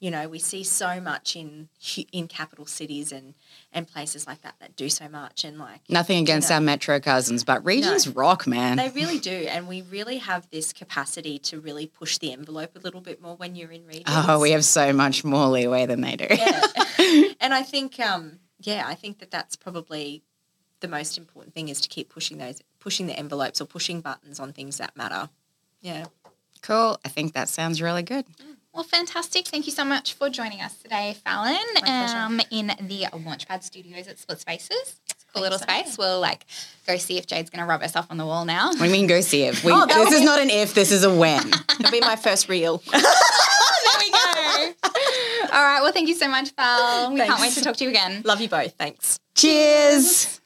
[0.00, 1.68] You know, we see so much in
[2.12, 3.34] in capital cities and
[3.72, 6.54] and places like that that do so much and like Nothing against know.
[6.54, 8.76] our metro cousins, but regions rock, man.
[8.76, 12.78] they really do, and we really have this capacity to really push the envelope a
[12.78, 14.04] little bit more when you're in regions.
[14.06, 16.28] Oh, we have so much more leeway than they do.
[16.30, 16.62] yeah.
[17.40, 20.22] and I think, um, yeah, I think that that's probably
[20.80, 24.38] the most important thing is to keep pushing those, pushing the envelopes or pushing buttons
[24.38, 25.28] on things that matter.
[25.80, 26.06] Yeah.
[26.62, 26.98] Cool.
[27.04, 28.24] I think that sounds really good.
[28.74, 29.46] Well, fantastic.
[29.48, 32.16] Thank you so much for joining us today, Fallon, pleasure.
[32.16, 35.00] um, in the Launchpad Studios at Split Spaces.
[35.10, 35.98] It's a cool little Thanks, space.
[35.98, 36.44] We'll like
[36.86, 38.68] go see if Jade's going to rub herself on the wall now.
[38.68, 39.64] What do you mean go see if?
[39.64, 41.48] We, Oh, this is not an if, this is a when.
[41.80, 42.78] It'll be my first reel.
[42.92, 43.00] there
[43.98, 44.72] we go.
[45.52, 45.80] All right.
[45.82, 47.12] Well, thank you so much, Fal.
[47.12, 48.22] We can't wait to talk to you again.
[48.24, 48.74] Love you both.
[48.74, 49.18] Thanks.
[49.34, 50.40] Cheers.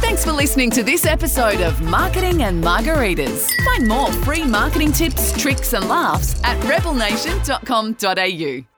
[0.00, 3.50] Thanks for listening to this episode of Marketing and Margaritas.
[3.64, 8.73] Find more free marketing tips, tricks, and laughs at rebelnation.com.au.